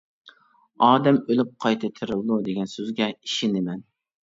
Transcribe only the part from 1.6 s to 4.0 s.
قايتا تىرىلىدۇ، دېگەن سۆزگە ئىشىنىمەن.